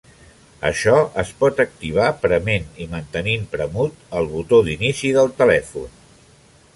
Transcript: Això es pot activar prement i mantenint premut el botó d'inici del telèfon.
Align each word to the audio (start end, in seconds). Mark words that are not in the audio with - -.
Això 0.69 0.93
es 1.23 1.33
pot 1.41 1.59
activar 1.63 2.07
prement 2.23 2.65
i 2.85 2.89
mantenint 2.95 3.45
premut 3.53 4.01
el 4.21 4.31
botó 4.35 4.63
d'inici 4.69 5.13
del 5.19 5.31
telèfon. 5.43 5.93